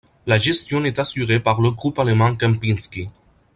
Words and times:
La 0.25 0.39
gestion 0.39 0.83
est 0.85 0.97
assurée 0.97 1.39
par 1.39 1.61
le 1.61 1.69
groupe 1.69 1.99
allemand 1.99 2.35
Kempinski. 2.35 3.07